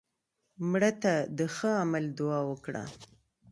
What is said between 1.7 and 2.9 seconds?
عمل دعا وکړه